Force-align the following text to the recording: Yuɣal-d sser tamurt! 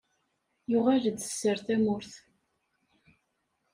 Yuɣal-d 0.71 1.17
sser 1.29 1.57
tamurt! 1.65 2.13